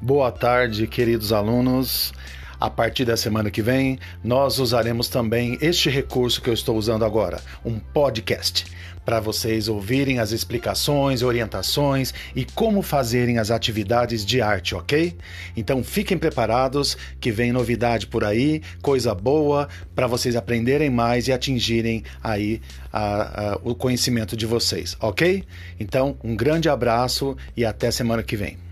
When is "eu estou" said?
6.50-6.76